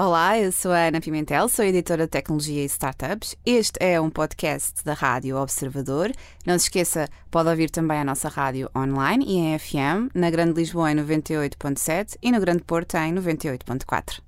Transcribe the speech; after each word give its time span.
Olá, 0.00 0.38
eu 0.38 0.52
sou 0.52 0.70
a 0.70 0.86
Ana 0.86 1.00
Pimentel, 1.00 1.48
sou 1.48 1.64
editora 1.64 2.04
de 2.04 2.10
tecnologia 2.10 2.62
e 2.62 2.66
startups. 2.66 3.34
Este 3.44 3.78
é 3.80 4.00
um 4.00 4.08
podcast 4.08 4.84
da 4.84 4.92
Rádio 4.92 5.36
Observador. 5.36 6.12
Não 6.46 6.56
se 6.56 6.66
esqueça, 6.66 7.08
pode 7.32 7.48
ouvir 7.48 7.68
também 7.68 7.98
a 7.98 8.04
nossa 8.04 8.28
rádio 8.28 8.70
online 8.76 9.24
e 9.26 9.38
em 9.38 9.58
FM, 9.58 10.14
na 10.14 10.30
Grande 10.30 10.52
Lisboa 10.52 10.92
em 10.92 10.94
98.7 10.94 12.16
e 12.22 12.30
no 12.30 12.38
Grande 12.38 12.62
Porto 12.62 12.94
em 12.94 13.12
98.4. 13.12 14.20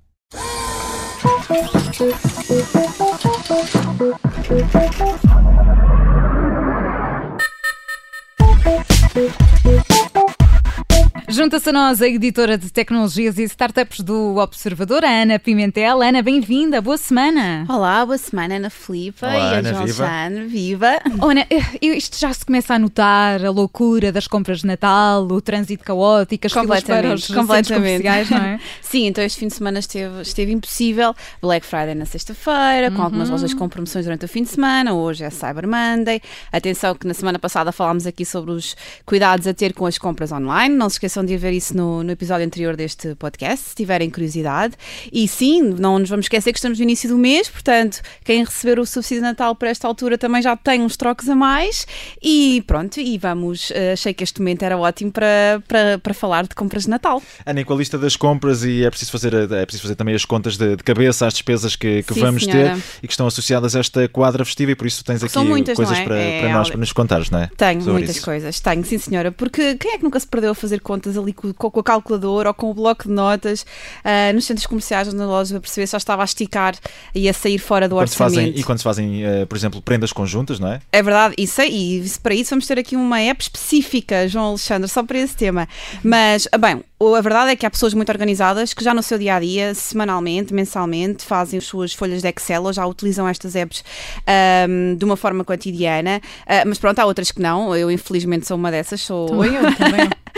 Junta-se 11.31 11.69
a 11.69 11.71
nós 11.71 12.01
a 12.01 12.09
editora 12.09 12.57
de 12.57 12.69
tecnologias 12.69 13.37
e 13.37 13.43
startups 13.43 14.01
do 14.01 14.35
Observador, 14.35 15.05
a 15.05 15.07
Ana 15.09 15.39
Pimentel. 15.39 16.01
Ana, 16.01 16.21
bem-vinda, 16.21 16.81
boa 16.81 16.97
semana. 16.97 17.65
Olá, 17.69 18.05
boa 18.05 18.17
semana, 18.17 18.55
Ana 18.55 18.69
Filipa 18.69 19.27
Olá, 19.27 19.35
e 19.35 19.39
a 19.39 19.59
Ana, 19.59 19.69
João 19.69 19.85
viva. 19.85 20.05
Chano. 20.07 20.49
Viva! 20.49 20.91
Oh, 21.21 21.29
Ana, 21.29 21.45
isto 21.81 22.19
já 22.19 22.33
se 22.33 22.43
começa 22.45 22.73
a 22.73 22.79
notar, 22.79 23.45
a 23.45 23.49
loucura 23.49 24.11
das 24.11 24.27
compras 24.27 24.61
de 24.61 24.67
Natal, 24.67 25.23
o 25.23 25.39
trânsito 25.39 25.83
caótico, 25.83 26.47
as 26.47 26.51
filas 26.53 26.83
para 26.83 27.13
os 27.13 27.27
Completamente, 27.27 28.01
comerciais, 28.01 28.29
não 28.29 28.37
é? 28.39 28.59
Sim, 28.81 29.05
então 29.05 29.23
este 29.23 29.39
fim 29.39 29.47
de 29.47 29.53
semana 29.53 29.79
esteve, 29.79 30.21
esteve 30.21 30.51
impossível. 30.51 31.13
Black 31.41 31.65
Friday 31.65 31.95
na 31.95 32.05
sexta-feira, 32.05 32.91
com 32.91 33.01
algumas 33.03 33.29
lojas 33.29 33.53
com 33.53 33.69
promoções 33.69 34.03
durante 34.05 34.25
o 34.25 34.27
fim 34.27 34.43
de 34.43 34.49
semana. 34.49 34.93
Hoje 34.93 35.23
é 35.23 35.29
Cyber 35.29 35.67
Monday. 35.67 36.21
Atenção 36.51 36.93
que 36.95 37.07
na 37.07 37.13
semana 37.13 37.39
passada 37.39 37.71
falámos 37.71 38.05
aqui 38.05 38.25
sobre 38.25 38.51
os 38.51 38.75
cuidados 39.05 39.47
a 39.47 39.53
ter 39.53 39.73
com 39.73 39.85
as 39.85 39.97
compras 39.97 40.31
online. 40.31 40.75
Não 40.75 40.89
se 40.89 40.95
esqueçam 40.95 41.20
de 41.25 41.37
ver 41.37 41.53
isso 41.53 41.75
no, 41.75 42.03
no 42.03 42.11
episódio 42.11 42.45
anterior 42.45 42.75
deste 42.75 43.15
podcast, 43.15 43.69
se 43.69 43.75
tiverem 43.75 44.09
curiosidade. 44.09 44.75
E 45.11 45.27
sim, 45.27 45.61
não 45.61 45.99
nos 45.99 46.09
vamos 46.09 46.25
esquecer 46.25 46.51
que 46.51 46.57
estamos 46.59 46.77
no 46.77 46.83
início 46.83 47.09
do 47.09 47.17
mês, 47.17 47.49
portanto, 47.49 48.01
quem 48.23 48.43
receber 48.43 48.79
o 48.79 48.85
subsídio 48.85 49.17
de 49.23 49.27
Natal 49.29 49.55
por 49.55 49.67
esta 49.67 49.87
altura 49.87 50.17
também 50.17 50.41
já 50.41 50.55
tem 50.55 50.81
uns 50.81 50.97
trocos 50.97 51.27
a 51.29 51.35
mais. 51.35 51.85
E 52.21 52.63
pronto, 52.67 52.99
e 52.99 53.17
vamos. 53.17 53.71
eh, 53.73 53.93
achei 53.93 54.13
que 54.13 54.23
este 54.23 54.39
momento 54.39 54.63
era 54.63 54.77
ótimo 54.77 55.11
para, 55.11 55.61
para, 55.67 55.99
para 55.99 56.13
falar 56.13 56.43
de 56.47 56.55
compras 56.55 56.83
de 56.83 56.89
Natal. 56.89 57.21
Ana, 57.45 57.61
e 57.61 57.65
com 57.65 57.73
a 57.73 57.77
lista 57.77 57.97
das 57.97 58.15
compras 58.15 58.63
e 58.63 58.83
é 58.83 58.89
preciso 58.89 59.11
fazer, 59.11 59.33
é 59.33 59.65
preciso 59.65 59.83
fazer 59.83 59.95
também 59.95 60.15
as 60.15 60.25
contas 60.25 60.57
de, 60.57 60.75
de 60.75 60.83
cabeça 60.83 61.25
às 61.27 61.33
despesas 61.33 61.75
que, 61.75 62.03
que 62.03 62.13
Sim, 62.13 62.21
vamos 62.21 62.43
senhora. 62.43 62.75
ter 62.75 62.83
e 63.03 63.07
que 63.07 63.13
estão 63.13 63.27
associadas 63.27 63.75
a 63.75 63.79
esta 63.79 64.07
quadra 64.07 64.43
festiva 64.45 64.71
e 64.71 64.75
por 64.75 64.87
isso 64.87 65.03
tens 65.03 65.23
aqui 65.23 65.31
São 65.33 65.45
muitas, 65.45 65.75
coisas 65.75 65.97
é? 65.97 66.03
para, 66.03 66.17
É 66.17 66.39
para 66.39 66.49
nós, 66.49 66.57
algo- 66.57 66.71
para 66.71 66.79
nos 66.79 66.91
contares, 66.93 67.29
não 67.29 67.39
é? 67.39 67.49
Tenho 67.57 67.79
Sobre 67.81 67.93
muitas 67.93 68.15
isso. 68.17 68.25
coisas, 68.25 68.59
tenho, 68.59 68.83
sim 68.85 68.97
senhora, 68.97 69.31
porque 69.31 69.75
quem 69.75 69.91
é 69.93 69.97
que 69.97 70.03
nunca 70.03 70.19
se 70.19 70.27
perdeu 70.27 70.51
a 70.51 70.55
fazer 70.55 70.79
contas 70.81 71.10
ali 71.17 71.33
com, 71.33 71.53
com 71.53 71.79
a 71.79 71.83
calculadora 71.83 72.49
ou 72.49 72.53
com 72.53 72.69
o 72.69 72.73
bloco 72.73 73.03
de 73.07 73.13
notas 73.13 73.65
ah, 74.03 74.31
nos 74.33 74.45
centros 74.45 74.65
comerciais 74.65 75.07
ou 75.07 75.13
na 75.13 75.25
loja 75.25 75.53
para 75.53 75.61
perceber 75.61 75.87
se 75.87 75.91
já 75.91 75.97
estava 75.97 76.21
a 76.21 76.25
esticar 76.25 76.75
e 77.13 77.27
a 77.29 77.33
sair 77.33 77.57
fora 77.59 77.87
do 77.87 77.95
Quando 77.95 78.01
orçamento? 78.01 78.35
fazem, 78.35 78.53
e 78.59 78.63
quando 78.63 78.77
se 78.77 78.83
fazem, 78.83 79.25
eh, 79.25 79.45
por 79.45 79.55
exemplo, 79.57 79.81
prendas 79.81 80.11
conjuntas, 80.11 80.59
não 80.59 80.69
é? 80.69 80.79
É 80.91 81.01
verdade, 81.03 81.35
isso 81.37 81.61
aí, 81.61 82.03
e 82.05 82.19
para 82.19 82.33
isso 82.33 82.49
vamos 82.51 82.65
ter 82.67 82.77
aqui 82.79 82.95
uma 82.95 83.19
app 83.19 83.41
específica, 83.43 84.27
João 84.27 84.45
Alexandre, 84.45 84.87
só 84.87 85.03
para 85.03 85.17
esse 85.19 85.35
tema. 85.35 85.67
Mas, 86.03 86.47
ah, 86.51 86.57
bem, 86.57 86.83
a 87.17 87.21
verdade 87.21 87.51
é 87.51 87.55
que 87.55 87.65
há 87.65 87.69
pessoas 87.69 87.93
muito 87.93 88.09
organizadas 88.09 88.73
que 88.73 88.83
já 88.83 88.93
no 88.93 89.01
seu 89.01 89.17
dia 89.17 89.35
a 89.35 89.39
dia, 89.39 89.73
semanalmente, 89.73 90.53
mensalmente, 90.53 91.23
fazem 91.25 91.57
as 91.57 91.65
suas 91.65 91.93
folhas 91.93 92.21
de 92.21 92.27
Excel 92.29 92.63
ou 92.63 92.71
já 92.73 92.85
utilizam 92.85 93.27
estas 93.27 93.55
apps 93.55 93.83
ahm, 94.27 94.95
de 94.95 95.03
uma 95.05 95.15
forma 95.17 95.43
cotidiana. 95.43 96.21
Ah, 96.45 96.63
mas 96.65 96.77
pronto, 96.77 96.99
há 96.99 97.05
outras 97.05 97.31
que 97.31 97.41
não. 97.41 97.75
Eu, 97.75 97.89
infelizmente, 97.91 98.47
sou 98.47 98.57
uma 98.57 98.69
dessas. 98.71 99.01
Sou, 99.01 99.27
Também 99.27 99.55
eu, 99.55 99.75
também 99.75 100.01
eu. 100.01 100.09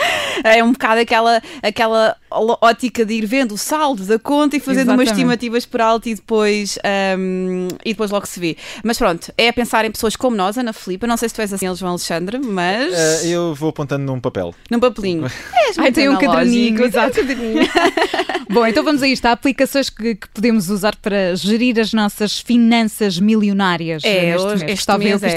é 0.43 0.63
um 0.63 0.71
bocado 0.71 1.01
aquela, 1.01 1.41
aquela 1.61 2.15
ótica 2.61 3.05
de 3.05 3.13
ir 3.13 3.25
vendo 3.25 3.53
o 3.53 3.57
saldo 3.57 4.03
da 4.05 4.17
conta 4.17 4.57
e 4.57 4.59
fazendo 4.59 4.91
umas 4.93 5.09
estimativas 5.09 5.65
por 5.65 5.81
alto 5.81 6.09
e 6.09 6.15
depois, 6.15 6.77
ahm, 6.83 7.67
e 7.85 7.89
depois 7.93 8.09
logo 8.11 8.25
se 8.25 8.39
vê. 8.39 8.57
Mas 8.83 8.97
pronto, 8.97 9.31
é 9.37 9.49
a 9.49 9.53
pensar 9.53 9.85
em 9.85 9.91
pessoas 9.91 10.15
como 10.15 10.35
nós, 10.35 10.57
Ana 10.57 10.73
Filipa. 10.73 11.05
Não 11.07 11.17
sei 11.17 11.29
se 11.29 11.35
tu 11.35 11.41
és 11.41 11.53
assim, 11.53 11.73
João 11.75 11.91
Alexandre, 11.91 12.39
mas 12.39 12.93
Eh, 12.93 13.27
eu 13.29 13.53
vou 13.55 13.69
apontando 13.69 14.05
num 14.05 14.19
papel. 14.19 14.53
num 14.69 14.79
papelinho. 14.79 15.25
És 15.67 15.77
Ai, 15.77 15.91
tem 15.91 16.09
um 16.09 16.17
caderninho, 16.17 16.81
um 16.81 16.85
exato. 16.85 17.19
Bom, 18.49 18.65
então 18.67 18.83
vamos 18.83 19.01
a 19.01 19.07
isto. 19.07 19.25
Há 19.25 19.31
aplicações 19.31 19.89
que, 19.89 20.15
que 20.15 20.27
podemos 20.29 20.69
usar 20.69 20.95
para 20.97 21.35
gerir 21.35 21.79
as 21.79 21.93
nossas 21.93 22.39
finanças 22.39 23.19
milionárias 23.19 24.03
É, 24.03 24.31
neste 24.31 24.47
hoje, 24.47 24.65
mês. 24.65 24.79
este 24.79 24.97
mês 24.97 25.23
é, 25.23 25.27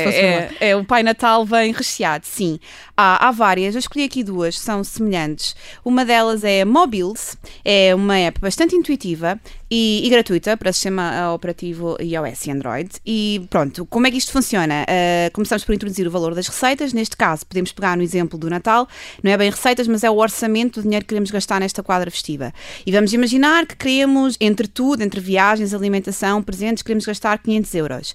é, 0.61 0.71
é, 0.71 0.77
o 0.77 0.85
Pai 0.85 1.03
Natal 1.03 1.45
vem 1.45 1.73
recheado, 1.73 2.27
sim. 2.27 2.59
Há, 2.97 3.29
há 3.29 3.31
várias, 3.31 3.75
eu 3.75 3.79
escolhi 3.79 4.05
aqui 4.05 4.23
duas, 4.23 4.59
são 4.59 4.83
semelhantes. 4.89 5.55
Uma 5.85 6.05
delas 6.05 6.45
é 6.45 6.65
Mobiles, 6.65 7.37
é 7.65 7.95
uma 7.95 8.17
app 8.19 8.41
bastante 8.41 8.75
intuitiva 8.75 9.41
e, 9.71 10.03
e 10.05 10.11
gratuita 10.11 10.57
para 10.57 10.73
sistema 10.73 11.33
operativo 11.33 11.97
iOS 12.01 12.47
e 12.47 12.51
Android. 12.51 12.91
E 13.05 13.47
pronto, 13.51 13.85
como 13.87 14.07
é 14.07 14.11
que 14.11 14.17
isto 14.17 14.33
funciona? 14.33 14.85
Ah, 14.89 15.31
começamos 15.33 15.65
por 15.65 15.75
introduzir 15.75 16.07
o 16.07 16.11
valor 16.11 16.35
das 16.35 16.49
receitas, 16.49 16.93
neste 16.93 17.17
caso 17.17 17.47
podemos 17.47 17.73
pegar 17.73 17.97
no 17.97 18.03
exemplo 18.03 18.39
do 18.39 18.49
Natal, 18.49 18.89
não 19.23 19.33
é 19.33 19.37
bem 19.37 19.51
receitas, 19.51 19.89
mas 19.89 20.05
é 20.05 20.11
o 20.11 20.17
orçamento 20.17 20.81
do 20.81 20.85
dinheiro 20.85 21.05
que 21.05 21.09
queremos 21.09 21.31
gastar 21.31 21.61
nesta 21.61 21.83
quadra 21.83 22.11
festiva. 22.11 22.53
E 22.85 22.93
vamos 22.93 23.13
imaginar 23.13 23.67
que 23.67 23.77
queremos, 23.77 24.37
entre 24.41 24.69
tudo, 24.69 25.03
entre 25.03 25.21
viagens, 25.21 25.75
alimentação, 25.75 26.43
presentes, 26.43 26.83
queremos 26.83 27.05
gastar 27.05 27.39
500 27.39 27.75
euros. 27.75 28.15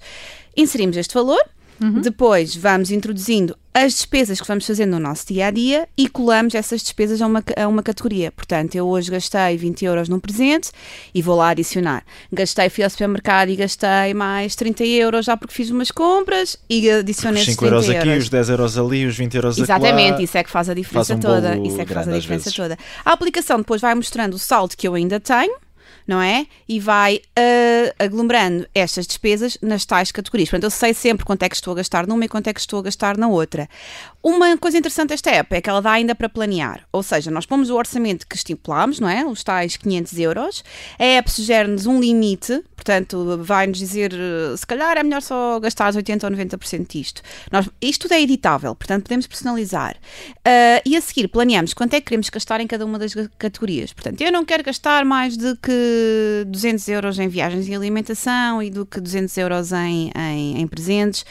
Inserimos 0.56 0.96
este 0.96 1.14
valor, 1.14 1.42
depois 2.00 2.54
vamos 2.54 2.90
introduzindo 2.90 3.56
as 3.74 3.94
despesas 3.94 4.38
que 4.40 4.46
vamos 4.46 4.66
fazendo 4.66 4.90
no 4.90 5.00
nosso 5.00 5.26
dia 5.26 5.46
a 5.46 5.50
dia 5.50 5.88
e 5.96 6.06
colamos 6.06 6.54
essas 6.54 6.82
despesas 6.82 7.22
a 7.22 7.26
uma, 7.26 7.42
a 7.56 7.66
uma 7.66 7.82
categoria. 7.82 8.30
Portanto, 8.30 8.74
eu 8.74 8.86
hoje 8.86 9.10
gastei 9.10 9.56
20 9.56 9.84
euros 9.86 10.08
num 10.10 10.20
presente 10.20 10.70
e 11.14 11.22
vou 11.22 11.36
lá 11.36 11.48
adicionar. 11.48 12.04
Gastei, 12.30 12.68
fui 12.68 12.84
ao 12.84 12.90
supermercado 12.90 13.48
e 13.48 13.56
gastei 13.56 14.12
mais 14.14 14.54
30 14.54 14.84
euros 14.84 15.24
já 15.24 15.36
porque 15.36 15.54
fiz 15.54 15.70
umas 15.70 15.90
compras 15.90 16.56
e 16.68 16.90
adicionei 16.90 17.42
Os 17.42 17.48
esses 17.48 17.54
5 17.54 17.64
30 17.66 17.74
euros 17.74 17.88
aqui, 17.90 18.08
euros. 18.08 18.24
os 18.24 18.28
10 18.30 18.48
euros 18.50 18.78
ali, 18.78 19.06
os 19.06 19.16
20 19.16 19.34
euros 19.34 19.58
Exatamente, 19.58 20.08
acolá. 20.10 20.22
isso 20.22 20.38
é 20.38 20.44
que 20.44 20.50
faz 20.50 20.68
a 20.68 20.74
diferença 20.74 21.16
Faz 21.16 21.18
um 21.18 21.20
toda. 21.22 21.56
Isso 21.66 21.80
é 21.80 21.84
que 21.86 21.94
faz 21.94 22.08
a 22.08 22.12
diferença 22.12 22.52
toda. 22.52 22.78
A 23.04 23.12
aplicação 23.12 23.56
depois 23.58 23.80
vai 23.80 23.94
mostrando 23.94 24.34
o 24.34 24.38
saldo 24.38 24.76
que 24.76 24.86
eu 24.86 24.94
ainda 24.94 25.18
tenho, 25.18 25.54
não 26.06 26.20
é? 26.20 26.46
E 26.68 26.80
vai 26.80 27.20
ah, 27.36 28.04
aglomerando 28.04 28.66
estas 28.74 29.06
despesas 29.06 29.58
nas 29.62 29.84
tais 29.84 30.12
categorias. 30.12 30.50
Portanto, 30.50 30.64
eu 30.64 30.70
sei 30.70 30.94
sempre 30.94 31.24
quanto 31.24 31.42
é 31.42 31.48
que 31.48 31.56
estou 31.56 31.72
a 31.72 31.76
gastar 31.76 32.06
numa 32.06 32.24
e 32.24 32.28
quanto 32.28 32.48
é 32.48 32.52
que 32.52 32.60
estou 32.60 32.80
a 32.80 32.82
gastar 32.82 33.16
na 33.16 33.28
outra. 33.28 33.68
Uma 34.22 34.56
coisa 34.56 34.78
interessante 34.78 35.08
desta 35.10 35.30
app 35.30 35.54
é 35.54 35.60
que 35.60 35.68
ela 35.68 35.82
dá 35.82 35.92
ainda 35.92 36.14
para 36.14 36.28
planear. 36.28 36.84
Ou 36.92 37.02
seja, 37.02 37.30
nós 37.30 37.44
pomos 37.44 37.70
o 37.70 37.76
orçamento 37.76 38.26
que 38.26 38.36
estipulamos, 38.36 39.00
não 39.00 39.08
é? 39.08 39.24
Os 39.24 39.42
tais 39.42 39.76
500 39.76 40.18
euros. 40.18 40.64
A 40.98 41.04
app 41.04 41.30
sugere-nos 41.30 41.86
um 41.86 42.00
limite, 42.00 42.62
portanto, 42.76 43.38
vai-nos 43.42 43.78
dizer 43.78 44.12
eh, 44.12 44.56
se 44.56 44.66
calhar 44.66 44.96
é 44.96 45.02
melhor 45.02 45.22
só 45.22 45.58
gastar 45.58 45.92
80% 45.92 46.24
ou 46.24 46.30
90% 46.30 46.86
disto. 46.88 47.22
Nós, 47.50 47.68
isto 47.80 48.02
tudo 48.02 48.14
é 48.14 48.20
editável, 48.20 48.74
portanto, 48.74 49.04
podemos 49.04 49.26
personalizar. 49.26 49.96
Ah, 50.44 50.80
e 50.84 50.96
a 50.96 51.00
seguir, 51.00 51.28
planeamos 51.28 51.74
quanto 51.74 51.94
é 51.94 52.00
que 52.00 52.06
queremos 52.06 52.28
gastar 52.28 52.60
em 52.60 52.66
cada 52.66 52.84
uma 52.84 52.98
das 52.98 53.14
categorias. 53.38 53.92
Portanto, 53.92 54.20
eu 54.20 54.32
não 54.32 54.44
quero 54.44 54.62
gastar 54.64 55.04
mais 55.04 55.36
de 55.36 55.56
que 55.56 55.91
200 56.46 56.88
euros 56.88 57.18
em 57.18 57.28
viagens 57.28 57.68
e 57.68 57.74
alimentação 57.74 58.62
e 58.62 58.70
do 58.70 58.84
que 58.84 59.00
200 59.00 59.36
euros 59.38 59.72
em, 59.72 60.10
em, 60.16 60.60
em 60.60 60.66
presentes. 60.66 61.24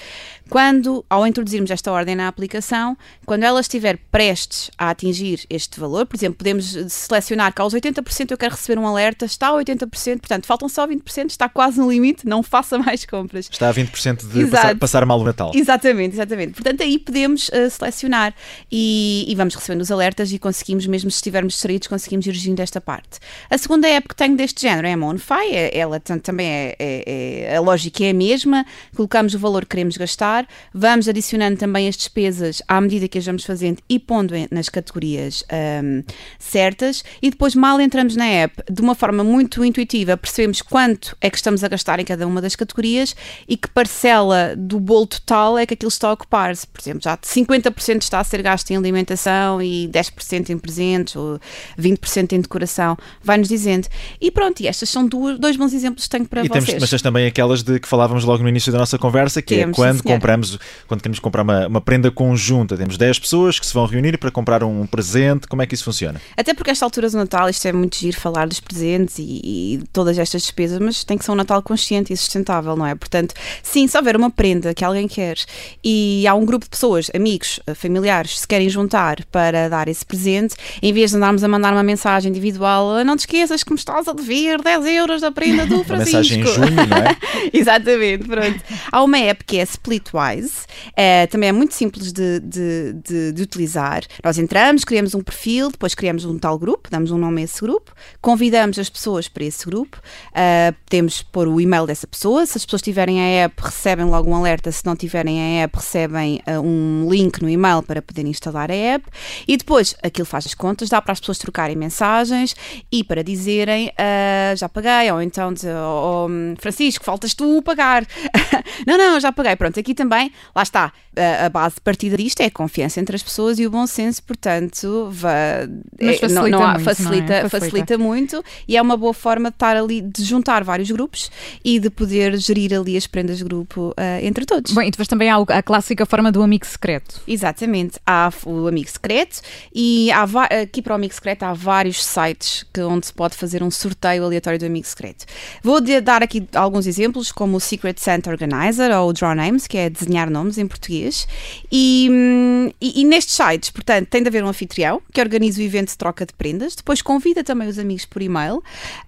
Quando, 0.52 1.06
ao 1.10 1.26
introduzirmos 1.26 1.72
esta 1.72 1.90
ordem 1.94 2.14
na 2.14 2.28
aplicação, 2.28 2.98
quando 3.26 3.44
ela 3.44 3.62
estiver 3.62 3.98
prestes 4.12 4.70
a 4.78 4.90
atingir 4.90 5.46
este 5.50 5.80
valor, 5.80 6.06
por 6.06 6.18
exemplo, 6.18 6.40
podemos 6.40 6.76
selecionar 6.90 7.54
que 7.54 7.62
aos 7.62 7.74
80% 7.74 8.32
eu 8.32 8.38
quero 8.38 8.54
receber 8.54 8.78
um 8.78 8.86
alerta, 8.86 9.24
está 9.24 9.48
a 9.48 9.54
80%, 9.54 10.20
portanto, 10.20 10.46
faltam 10.46 10.68
só 10.68 10.86
20%, 10.86 11.30
está 11.30 11.48
quase 11.48 11.80
no 11.80 11.90
limite, 11.90 12.28
não 12.28 12.44
faça 12.44 12.78
mais 12.78 13.06
compras. 13.06 13.48
Está 13.50 13.70
a 13.70 13.74
20% 13.74 14.28
de 14.28 14.48
passar, 14.48 14.76
passar 14.78 15.06
mal 15.06 15.22
o 15.22 15.24
Natal. 15.24 15.54
Exatamente, 15.56 16.16
exatamente. 16.16 16.52
Portanto, 16.52 16.84
aí 16.84 17.00
podemos 17.00 17.48
uh, 17.48 17.70
selecionar 17.70 18.36
e, 18.70 19.24
e 19.30 19.36
vamos 19.36 19.56
recebendo 19.56 19.80
os 19.80 19.90
alertas 19.90 20.34
e 20.34 20.38
conseguimos, 20.38 20.86
mesmo 20.86 21.10
se 21.10 21.16
estivermos 21.16 21.54
distraídos, 21.54 21.88
conseguimos 21.88 22.28
ir 22.28 22.34
gerindo 22.34 22.62
esta 22.62 22.82
parte. 22.82 23.20
A 23.50 23.58
segunda 23.58 23.88
app 23.88 24.06
que 24.06 24.16
tenho 24.18 24.36
deste 24.36 24.50
género 24.59 24.88
é 24.88 24.94
a 24.94 24.97
Monify, 24.97 25.51
é- 25.51 25.78
ela 25.78 26.00
tam- 26.00 26.19
também 26.19 26.48
é, 26.48 26.75
é- 26.80 27.44
é- 27.51 27.56
a 27.56 27.62
lógica 27.62 28.03
é 28.03 28.09
a 28.09 28.13
mesma, 28.13 28.65
colocamos 28.95 29.33
o 29.33 29.39
valor 29.39 29.62
que 29.63 29.69
queremos 29.71 29.95
gastar, 29.98 30.48
vamos 30.74 31.07
adicionando 31.07 31.57
também 31.57 31.88
as 31.88 31.95
despesas 31.95 32.62
à 32.68 32.80
medida 32.81 33.07
que 33.07 33.18
as 33.18 33.25
vamos 33.25 33.44
fazendo 33.45 33.77
e 33.88 34.00
pondo 34.00 34.33
nas 34.51 34.69
categorias 34.69 35.44
ahm, 35.51 36.03
certas 36.39 37.03
e 37.21 37.30
depois 37.30 37.56
mal 37.56 37.80
entramos 37.80 38.15
na 38.15 38.25
app, 38.25 38.63
de 38.69 38.81
uma 38.81 38.95
forma 38.95 39.24
muito 39.24 39.63
intuitiva, 39.63 40.18
percebemos 40.18 40.62
quanto 40.62 41.15
é 41.21 41.30
que 41.30 41.38
estamos 41.38 41.63
a 41.63 41.68
gastar 41.68 42.00
em 42.00 42.06
cada 42.06 42.25
uma 42.27 42.42
das 42.42 42.56
categorias 42.56 43.15
e 43.47 43.56
que 43.56 43.68
parcela 43.69 44.56
do 44.57 44.80
bolo 44.80 45.07
total 45.07 45.57
é 45.57 45.65
que 45.65 45.74
aquilo 45.74 45.89
está 45.89 46.09
a 46.09 46.13
ocupar-se. 46.13 46.65
Por 46.68 46.81
exemplo, 46.81 47.01
já 47.04 47.18
50% 47.18 48.01
está 48.01 48.19
a 48.19 48.24
ser 48.24 48.42
gasto 48.42 48.71
em 48.71 48.75
alimentação 48.77 49.62
e 49.62 49.88
10% 49.88 50.50
em 50.50 50.57
presentes 50.57 51.15
ou 51.15 51.39
20% 51.77 52.33
em 52.33 52.42
decoração, 52.42 52.97
vai-nos 53.24 53.47
dizendo. 53.47 53.88
E 54.19 54.31
pronto, 54.42 54.60
e 54.62 54.68
estas 54.68 54.90
são 54.90 55.06
duas, 55.06 55.38
dois 55.38 55.56
bons 55.56 55.72
exemplos 55.72 56.06
que 56.06 56.10
tenho 56.10 56.26
para 56.26 56.44
e 56.44 56.48
vocês. 56.48 56.66
Temos, 56.66 56.82
mas 56.82 56.90
tens 56.90 57.02
também 57.02 57.28
aquelas 57.28 57.62
de 57.62 57.80
que 57.80 57.88
falávamos 57.88 58.24
logo 58.24 58.42
no 58.42 58.50
início 58.50 58.72
da 58.72 58.80
nossa 58.80 58.98
conversa, 58.98 59.40
que 59.40 59.56
Temos, 59.56 59.78
é 59.78 59.82
quando 59.82 60.04
compramos, 60.04 60.60
quando 60.88 61.02
queremos 61.02 61.20
comprar 61.20 61.44
uma, 61.44 61.68
uma 61.68 61.82
prenda 61.82 62.10
conjunta. 62.10 62.76
Temos 62.76 62.98
10 62.98 63.20
pessoas 63.20 63.60
que 63.60 63.66
se 63.66 63.74
vão 63.74 63.86
reunir 63.86 64.18
para 64.18 64.32
comprar 64.32 64.64
um 64.64 64.88
presente. 64.88 65.48
Como 65.48 65.62
é 65.62 65.68
que 65.68 65.76
isso 65.76 65.84
funciona? 65.84 66.20
Até 66.36 66.56
porque 66.56 66.72
esta 66.72 66.84
altura 66.84 67.10
do 67.10 67.18
Natal, 67.18 67.50
isto 67.50 67.68
é 67.68 67.72
muito 67.72 67.96
giro 67.96 68.20
falar 68.20 68.48
dos 68.48 68.60
presentes 68.60 69.20
e, 69.20 69.24
e 69.24 69.84
todas 69.94 70.18
estas 70.18 70.42
despesas, 70.42 70.80
mas 70.80 71.04
tem 71.04 71.18
que 71.20 71.24
ser 71.24 71.32
um 71.32 71.36
Natal 71.36 71.62
consciente 71.62 72.12
e 72.12 72.18
sustentável, 72.18 72.76
não 72.76 72.86
é? 72.86 72.96
Portanto, 72.96 73.36
sim, 73.62 73.88
se 73.88 73.96
houver 73.96 74.16
uma 74.16 74.32
prenda 74.32 74.74
que 74.74 74.84
alguém 74.84 75.08
quer 75.08 75.38
e 75.84 76.26
há 76.26 76.34
um 76.34 76.46
grupo 76.46 76.66
de 76.66 76.70
pessoas, 76.72 77.12
amigos, 77.14 77.60
eh, 77.68 77.76
familiares, 77.76 78.40
se 78.40 78.48
querem 78.48 78.70
juntar 78.70 79.24
para 79.32 79.70
dar 79.70 79.88
esse 79.88 80.04
presente, 80.04 80.56
em 80.82 80.92
vez 80.92 81.12
de 81.12 81.18
andarmos 81.18 81.44
a 81.44 81.48
mandar 81.48 81.74
uma 81.74 81.84
mensagem 81.84 82.32
individual, 82.32 82.96
"Ah, 82.96 83.04
não 83.04 83.16
te 83.16 83.22
esqueças 83.22 83.64
que 83.64 83.72
me 83.72 83.78
estás 83.78 84.08
a 84.08 84.14
dever 84.14 84.31
10 84.31 84.86
euros 84.86 85.22
da 85.22 85.31
prenda 85.31 85.66
do 85.66 85.83
Francisco. 85.86 86.38
mensagem 86.38 86.42
em 86.42 86.45
junho, 86.45 86.88
não 86.88 86.98
é? 86.98 87.18
Exatamente, 87.54 88.25
pronto. 88.25 88.60
Há 88.92 89.04
uma 89.04 89.18
app 89.18 89.44
que 89.44 89.57
é 89.57 89.63
Splitwise, 89.63 90.66
é, 90.95 91.28
também 91.28 91.50
é 91.50 91.51
muito 91.51 91.74
simples 91.74 92.12
de, 92.12 92.39
de, 92.39 92.94
de, 92.94 93.31
de 93.31 93.42
utilizar. 93.42 94.04
Nós 94.24 94.38
entramos, 94.38 94.83
criamos 94.83 95.13
um 95.13 95.22
perfil, 95.22 95.72
depois 95.72 95.94
criamos 95.94 96.25
um 96.25 96.38
tal 96.38 96.57
grupo, 96.57 96.89
damos 96.89 97.12
um 97.12 97.18
nome 97.18 97.42
a 97.42 97.44
esse 97.45 97.62
grupo, 97.62 97.94
convidamos 98.22 98.80
as 98.80 98.89
pessoas 98.89 99.28
para 99.28 99.44
esse 99.44 99.66
grupo, 99.66 100.00
ah, 100.33 100.74
podemos 100.86 101.22
pôr 101.22 101.48
o 101.48 101.60
e-mail 101.60 101.86
dessa 101.86 102.07
pessoa, 102.07 102.45
se 102.45 102.57
as 102.57 102.66
pessoas 102.66 102.81
tiverem 102.81 103.19
a 103.19 103.45
app 103.45 103.62
recebem 103.62 104.06
logo 104.06 104.30
um 104.30 104.36
alerta, 104.36 104.72
se 104.72 104.86
não 104.86 104.95
tiverem 104.95 105.60
a 105.60 105.63
app 105.63 105.78
recebem 105.78 106.42
ah, 106.45 106.60
um 106.60 107.07
link 107.10 107.42
no 107.42 107.50
e-mail 107.50 107.81
para 107.83 108.01
poderem 108.01 108.31
instalar 108.31 108.72
a 108.72 108.75
app 108.75 109.06
e 109.48 109.57
depois 109.57 109.95
aquilo 110.04 110.25
faz 110.25 110.45
as 110.45 110.54
contas, 110.54 110.89
dá 110.89 111.01
para 111.01 111.13
as 111.13 111.19
pessoas 111.19 111.38
trocarem 111.38 111.75
mensagens 111.75 112.56
e 112.92 113.04
para 113.04 113.24
dizerem 113.24 113.92
ah, 114.21 114.56
já 114.56 114.68
paguei, 114.69 115.12
ou 115.12 115.21
então 115.21 115.53
dizer, 115.53 115.73
"Oh, 115.75 116.27
Francisco, 116.59 117.03
faltas 117.03 117.33
tu 117.33 117.62
pagar. 117.62 118.06
não, 118.85 118.97
não, 118.97 119.19
já 119.19 119.31
paguei. 119.31 119.56
Pronto, 119.56 119.79
aqui 119.79 119.94
também, 119.94 120.31
lá 120.56 120.63
está, 120.63 120.91
a, 121.18 121.45
a 121.45 121.50
base 121.50 121.75
de 121.75 121.81
partida 121.81 122.18
disto 122.18 122.41
é 122.41 122.45
a 122.45 122.51
confiança 122.51 123.00
entre 123.00 123.15
as 123.15 123.23
pessoas 123.23 123.59
e 123.59 123.65
o 123.68 123.69
bom 123.71 123.85
senso, 123.88 124.23
portanto, 124.23 125.09
va- 125.12 125.68
Mas 126.01 126.21
é, 126.21 126.27
não- 126.27 126.44
facilita 126.44 126.50
não 126.50 126.63
há- 126.63 126.68
muito, 126.73 126.83
não 126.85 126.91
é? 126.91 126.95
facilita, 126.95 127.27
Facilita. 127.33 127.50
facilita 127.50 127.97
muito 127.97 128.44
e 128.68 128.77
é 128.77 128.81
uma 128.81 128.97
boa 128.97 129.13
forma 129.13 129.50
de 129.50 129.56
estar 129.56 129.75
ali, 129.77 130.01
de 130.01 130.23
juntar 130.23 130.63
vários 130.63 130.89
grupos 130.91 131.31
e 131.63 131.79
de 131.79 131.89
poder 131.89 132.38
gerir 132.38 132.73
ali 132.73 132.95
as 132.97 133.07
prendas 133.07 133.38
de 133.38 133.44
grupo 133.44 133.94
ah, 133.97 134.21
entre 134.21 134.45
todos. 134.45 134.73
Bom, 134.73 134.81
e 134.81 134.91
depois 134.91 135.07
também 135.07 135.29
há 135.29 135.38
a 135.38 135.62
clássica 135.63 136.06
forma 136.06 136.31
do 136.31 136.41
amigo 136.41 136.65
secreto. 136.65 137.21
Exatamente, 137.27 138.00
há 138.06 138.31
o 138.45 138.68
Amigo 138.68 138.89
Secreto 138.89 139.41
e 139.73 140.09
há, 140.12 140.23
aqui 140.62 140.81
para 140.81 140.94
o 140.94 140.95
Amigo 140.95 141.13
Secreto 141.13 141.44
há 141.44 141.53
vários 141.53 142.03
sites 142.03 142.65
que, 142.73 142.81
onde 142.81 143.06
se 143.06 143.13
pode 143.13 143.35
fazer 143.35 143.62
um 143.63 143.71
sorteio 143.71 144.11
aleatório 144.19 144.60
do 144.60 144.66
Amigo 144.66 144.86
Secreto. 144.88 145.25
Vou 145.63 145.80
dar 146.02 146.24
aqui 146.24 146.48
alguns 146.56 146.86
exemplos, 146.88 147.31
como 147.31 147.58
o 147.58 147.60
Secret 147.60 147.96
Santa 148.00 148.30
Organizer 148.30 148.92
ou 148.98 149.10
o 149.10 149.13
Draw 149.13 149.36
Names, 149.36 149.68
que 149.68 149.78
é 149.78 149.90
desenhar 149.90 150.30
nomes 150.30 150.58
em 150.58 150.68
português. 150.68 151.28
E, 151.72 152.08
hum, 152.12 152.72
e, 152.81 153.02
e 153.02 153.06
nestes 153.06 153.36
sites, 153.36 153.69
portanto, 153.69 154.08
tem 154.08 154.22
de 154.22 154.28
haver 154.30 154.44
um 154.44 154.48
anfitrião 154.48 155.02
que 155.13 155.22
organiza 155.22 155.60
o 155.62 155.63
evento 155.63 155.90
de 155.90 155.98
troca 155.98 156.25
de 156.25 156.34
prendas, 156.34 156.75
depois 156.75 157.02
convida 157.02 157.44
também 157.44 157.68
os 157.68 157.78
amigos 157.80 158.06
por 158.06 158.22
e-mail, 158.22 158.62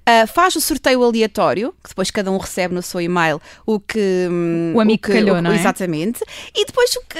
ah, 0.06 0.28
faz 0.28 0.56
o 0.56 0.62
sorteio 0.62 1.04
aleatório, 1.04 1.74
que 1.84 1.90
depois 1.90 2.10
cada 2.12 2.32
um 2.32 2.38
recebe 2.38 2.74
no 2.74 2.82
seu 2.82 3.02
e-mail 3.02 3.42
o 3.66 3.80
que. 3.80 4.28
hum, 4.30 4.74
O 4.76 4.82
amigo 4.82 5.02
que, 5.02 5.12
que 5.12 5.18
calhou, 5.18 5.38
o- 5.38 5.42
não 5.42 5.52
é? 5.52 5.56
Exatamente. 5.56 6.24
E 6.56 6.66
depois 6.66 6.96
o 6.96 7.02
que. 7.08 7.20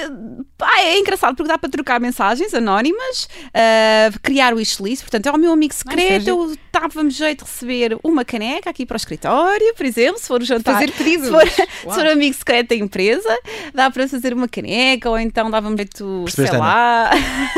É 0.78 0.98
engraçado 0.98 1.34
porque 1.36 1.48
dá 1.48 1.58
para 1.58 1.68
trocar 1.70 2.00
mensagens 2.00 2.52
anónimas, 2.54 3.28
ah, 3.52 4.10
criar 4.22 4.52
o 4.54 4.56
wishlist. 4.56 5.02
Portanto, 5.02 5.26
é 5.26 5.32
o 5.32 5.38
meu 5.38 5.52
amigo 5.52 5.74
secreto. 5.74 5.98
seja- 6.08 6.30
eu 6.30 6.52
estava-me 6.52 7.10
jeito 7.10 7.44
de 7.44 7.50
receber 7.50 7.73
uma 8.02 8.24
caneca 8.24 8.70
aqui 8.70 8.84
para 8.84 8.94
o 8.94 8.96
escritório, 8.96 9.74
por 9.74 9.86
exemplo, 9.86 10.18
se 10.18 10.26
for 10.26 10.42
o 10.42 10.44
jantar. 10.44 10.74
Fazer 10.74 10.92
pedidos. 10.92 11.26
Se 11.26 11.30
for, 11.30 11.48
se 11.48 11.94
for 11.94 12.06
amigo 12.06 12.34
secreto 12.34 12.70
da 12.70 12.76
empresa, 12.76 13.38
dá 13.72 13.90
para 13.90 14.08
fazer 14.08 14.32
uma 14.32 14.48
caneca 14.48 15.08
ou 15.08 15.18
então 15.18 15.50
dava-me 15.50 15.76
jeito, 15.76 16.24
sei 16.28 16.48
Ana? 16.48 16.58
lá. 16.58 17.10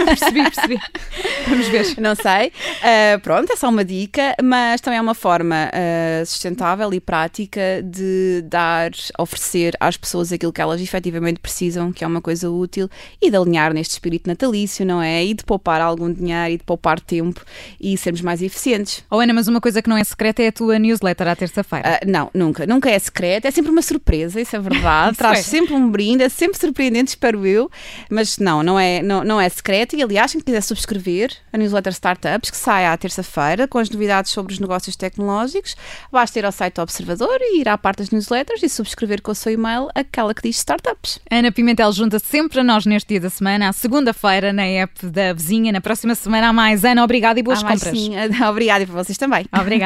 Percebi, 0.04 0.42
percebi. 0.42 0.78
Vamos 1.48 1.68
ver. 1.68 2.00
Não 2.00 2.14
sei. 2.14 2.48
Uh, 2.48 3.20
pronto, 3.20 3.52
é 3.52 3.56
só 3.56 3.68
uma 3.68 3.84
dica, 3.84 4.34
mas 4.42 4.80
também 4.80 4.98
é 4.98 5.00
uma 5.00 5.14
forma 5.14 5.70
uh, 5.70 6.26
sustentável 6.26 6.92
e 6.92 7.00
prática 7.00 7.82
de 7.82 8.42
dar, 8.42 8.90
oferecer 9.18 9.74
às 9.80 9.96
pessoas 9.96 10.32
aquilo 10.32 10.52
que 10.52 10.60
elas 10.60 10.80
efetivamente 10.80 11.40
precisam, 11.40 11.92
que 11.92 12.04
é 12.04 12.06
uma 12.06 12.20
coisa 12.20 12.50
útil, 12.50 12.88
e 13.20 13.30
de 13.30 13.36
alinhar 13.36 13.72
neste 13.72 13.92
espírito 13.92 14.28
natalício, 14.28 14.84
não 14.84 15.00
é? 15.00 15.24
E 15.24 15.34
de 15.34 15.44
poupar 15.44 15.80
algum 15.80 16.12
dinheiro 16.12 16.54
e 16.54 16.58
de 16.58 16.64
poupar 16.64 17.00
tempo 17.00 17.42
e 17.80 17.96
sermos 17.96 18.20
mais 18.20 18.42
eficientes. 18.42 19.04
Oh, 19.10 19.20
Ana, 19.20 19.32
mas 19.32 19.48
uma 19.48 19.60
coisa 19.60 19.80
que 19.80 19.88
não 19.88 19.96
é 19.96 20.04
secreta 20.06 20.42
é 20.42 20.48
a 20.48 20.52
tua 20.52 20.78
newsletter 20.78 21.28
à 21.28 21.36
terça-feira. 21.36 22.00
Ah, 22.00 22.06
não, 22.06 22.30
nunca. 22.32 22.66
Nunca 22.66 22.90
é 22.90 22.98
secreto. 22.98 23.46
É 23.46 23.50
sempre 23.50 23.70
uma 23.70 23.82
surpresa, 23.82 24.40
isso 24.40 24.56
é 24.56 24.58
verdade. 24.58 25.12
Isso 25.12 25.18
Traz 25.18 25.38
é. 25.40 25.42
sempre 25.42 25.74
um 25.74 25.90
brinde, 25.90 26.22
é 26.22 26.28
sempre 26.28 26.58
surpreendente, 26.58 27.10
espero 27.10 27.46
eu. 27.46 27.70
Mas 28.10 28.38
não, 28.38 28.62
não 28.62 28.78
é, 28.78 29.02
não, 29.02 29.24
não 29.24 29.40
é 29.40 29.48
secreto. 29.48 29.96
E 29.96 30.02
aliás, 30.02 30.32
quem 30.32 30.40
quiser 30.40 30.62
subscrever 30.62 31.30
a 31.52 31.58
newsletter 31.58 31.92
Startups, 31.92 32.50
que 32.50 32.56
sai 32.56 32.86
à 32.86 32.96
terça-feira, 32.96 33.66
com 33.66 33.78
as 33.78 33.90
novidades 33.90 34.32
sobre 34.32 34.52
os 34.52 34.58
negócios 34.58 34.96
tecnológicos, 34.96 35.76
basta 36.10 36.38
ir 36.38 36.44
ao 36.44 36.52
site 36.52 36.74
do 36.74 36.82
Observador 36.82 37.38
e 37.40 37.60
ir 37.60 37.68
à 37.68 37.76
parte 37.76 37.98
das 37.98 38.10
newsletters 38.10 38.62
e 38.62 38.68
subscrever 38.68 39.22
com 39.22 39.32
o 39.32 39.34
seu 39.34 39.52
e-mail 39.52 39.88
aquela 39.94 40.34
que 40.34 40.42
diz 40.42 40.56
Startups. 40.56 41.18
Ana 41.30 41.50
Pimentel 41.50 41.92
junta 41.92 42.18
sempre 42.18 42.60
a 42.60 42.64
nós 42.64 42.86
neste 42.86 43.08
dia 43.08 43.20
da 43.20 43.30
semana, 43.30 43.68
à 43.68 43.72
segunda-feira, 43.72 44.52
na 44.52 44.64
app 44.64 45.06
da 45.06 45.32
vizinha. 45.32 45.72
Na 45.72 45.80
próxima 45.80 46.14
semana 46.14 46.48
há 46.48 46.52
mais. 46.52 46.84
Ana, 46.84 47.02
obrigada 47.02 47.38
e 47.40 47.42
boas 47.42 47.62
compras. 47.62 47.82
sim. 47.82 48.12
Obrigada 48.48 48.84
e 48.84 48.86
para 48.86 49.02
vocês 49.02 49.18
também. 49.18 49.46
Obrigada. 49.52 49.85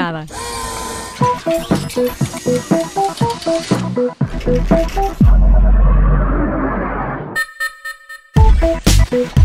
Thank 9.11 9.40